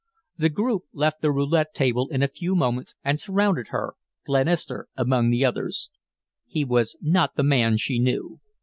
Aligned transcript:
The 0.35 0.49
group 0.49 0.85
left 0.93 1.21
the 1.21 1.31
roulette 1.31 1.75
table 1.75 2.09
in 2.09 2.23
a 2.23 2.27
few 2.27 2.55
moments 2.55 2.95
and 3.03 3.19
surrounded 3.19 3.67
her, 3.67 3.93
Glenister 4.25 4.87
among 4.97 5.29
the 5.29 5.45
others. 5.45 5.91
He 6.47 6.65
was 6.65 6.95
not 7.01 7.35
the 7.35 7.43
man 7.43 7.77
she 7.77 7.99
knew. 7.99 8.39